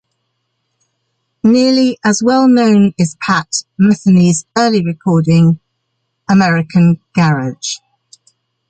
[1.43, 5.59] Nearly as well known is Pat Metheny's early recording
[6.27, 7.77] American Garage.